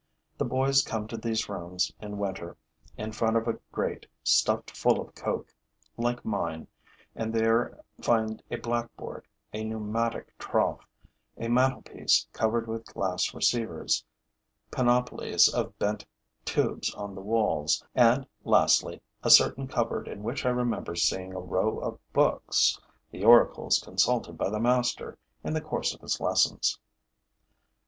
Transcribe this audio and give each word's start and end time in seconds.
The 0.35 0.45
boys 0.45 0.81
come 0.81 1.07
to 1.09 1.15
these 1.17 1.47
rooms 1.47 1.93
in 2.01 2.17
winter, 2.17 2.57
in 2.97 3.11
front 3.11 3.37
of 3.37 3.47
a 3.47 3.59
grate 3.71 4.07
stuffed 4.23 4.71
full 4.75 4.99
of 4.99 5.13
coke, 5.13 5.53
like 5.95 6.25
mine, 6.25 6.67
and 7.13 7.31
there 7.31 7.79
find 8.01 8.41
a 8.49 8.55
blackboard, 8.55 9.27
a 9.53 9.63
pneumatic 9.63 10.35
trough, 10.39 10.87
a 11.37 11.49
mantelpiece 11.49 12.27
covered 12.33 12.65
with 12.67 12.91
glass 12.91 13.31
receivers, 13.31 14.03
panoplies 14.71 15.47
of 15.47 15.77
bent 15.77 16.07
tubes 16.45 16.91
on 16.95 17.13
the 17.13 17.21
walls, 17.21 17.85
and, 17.93 18.25
lastly, 18.43 19.01
a 19.21 19.29
certain 19.29 19.67
cupboard 19.67 20.07
in 20.07 20.23
which 20.23 20.47
I 20.47 20.49
remember 20.49 20.95
seeing 20.95 21.31
a 21.31 21.39
row 21.39 21.77
of 21.77 21.99
books, 22.11 22.81
the 23.11 23.23
oracles 23.23 23.77
consulted 23.77 24.35
by 24.35 24.49
the 24.49 24.59
master 24.59 25.19
in 25.43 25.53
the 25.53 25.61
course 25.61 25.93
of 25.93 26.01
his 26.01 26.19
lessons. 26.19 26.79